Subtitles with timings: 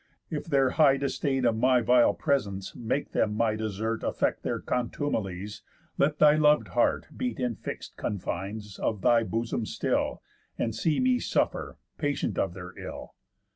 [0.31, 5.61] If their high disdain Of my vile presence make them my desert Affect with contumelies,
[5.99, 10.23] let thy lov'd heart Beat in fix'd cónfines of thy bosom still,
[10.57, 13.13] And see me suffer, patient of their ill.